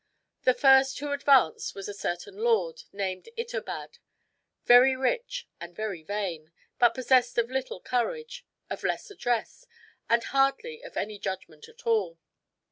[0.45, 3.99] The first who advanced was a certain lord, named Itobad,
[4.65, 9.67] very rich and very vain, but possessed of little courage, of less address,
[10.09, 12.17] and hardly of any judgment at all.